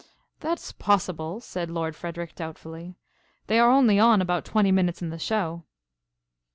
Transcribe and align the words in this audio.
"That 0.39 0.57
is 0.57 0.71
possible," 0.71 1.39
said 1.41 1.69
Lord 1.69 1.95
Frederic 1.95 2.33
doubtfully. 2.33 2.95
"They 3.45 3.59
are 3.59 3.69
only 3.69 3.99
on 3.99 4.19
about 4.19 4.45
twenty 4.45 4.71
minutes 4.71 5.03
in 5.03 5.11
the 5.11 5.19
show." 5.19 5.63